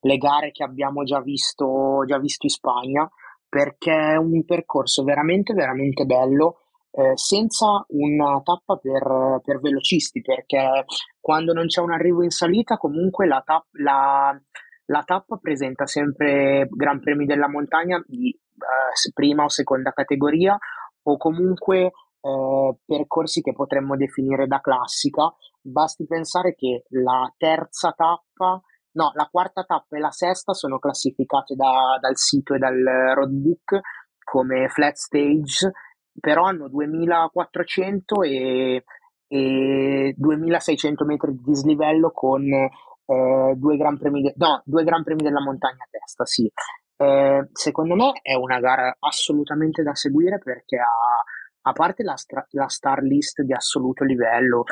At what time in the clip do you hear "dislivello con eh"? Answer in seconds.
41.44-43.54